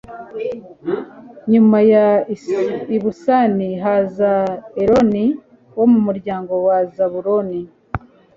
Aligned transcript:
nyuma 1.51 1.77
ya 1.91 2.05
ibusani, 2.95 3.67
haza 3.83 4.31
eloni 4.81 5.25
wo 5.77 5.85
mu 5.91 5.99
muryango 6.05 6.53
wa 6.67 6.77
zabuloni 6.95 7.59